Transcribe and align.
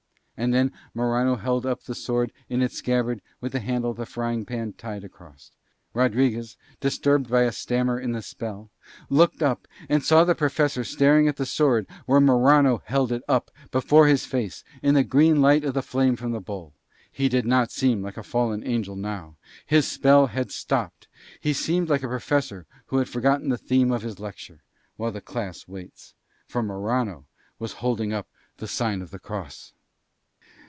And 0.37 0.55
then 0.55 0.71
Morano 0.95 1.35
held 1.35 1.67
up 1.67 1.83
the 1.83 1.93
sword 1.93 2.31
in 2.49 2.63
its 2.63 2.75
scabbard 2.75 3.21
with 3.39 3.51
the 3.51 3.59
handle 3.59 3.91
of 3.91 3.97
the 3.97 4.07
frying 4.07 4.43
pan 4.43 4.73
tied 4.73 5.03
across. 5.03 5.51
Rodriguez, 5.93 6.57
disturbed 6.79 7.29
by 7.29 7.43
a 7.43 7.51
stammer 7.51 7.99
in 7.99 8.13
the 8.13 8.23
spell, 8.23 8.71
looked 9.07 9.43
up 9.43 9.67
and 9.87 10.03
saw 10.03 10.23
the 10.23 10.33
Professor 10.33 10.83
staring 10.83 11.27
at 11.27 11.35
the 11.35 11.45
sword 11.45 11.85
where 12.07 12.19
Morano 12.19 12.81
held 12.85 13.11
it 13.11 13.21
up 13.27 13.51
before 13.69 14.07
his 14.07 14.25
face 14.25 14.63
in 14.81 14.95
the 14.95 15.03
green 15.03 15.43
light 15.43 15.63
of 15.63 15.75
the 15.75 15.83
flame 15.83 16.15
from 16.15 16.31
the 16.31 16.39
bowl. 16.41 16.73
He 17.11 17.29
did 17.29 17.45
not 17.45 17.69
seem 17.69 18.01
like 18.01 18.17
a 18.17 18.23
fallen 18.23 18.63
angel 18.65 18.95
now. 18.95 19.35
His 19.67 19.87
spell 19.87 20.25
had 20.25 20.51
stopped. 20.51 21.07
He 21.39 21.53
seemed 21.53 21.87
like 21.87 22.01
a 22.01 22.07
professor 22.07 22.65
who 22.87 22.97
had 22.97 23.07
forgotten 23.09 23.49
the 23.49 23.59
theme 23.59 23.91
of 23.91 24.01
his 24.01 24.19
lecture, 24.19 24.63
while 24.97 25.11
the 25.11 25.21
class 25.21 25.67
waits. 25.67 26.15
For 26.47 26.63
Morano 26.63 27.27
was 27.59 27.73
holding 27.73 28.11
up 28.11 28.27
the 28.57 28.67
sign 28.67 29.03
of 29.03 29.11
the 29.11 29.19
cross. 29.19 29.73